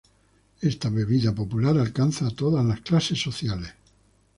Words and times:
Esta 0.61 0.89
bebida 0.89 1.31
popular 1.35 1.77
alcanza 1.77 2.25
a 2.25 2.31
todas 2.31 2.65
las 2.65 2.81
clases 2.81 3.21
sociales. 3.21 3.71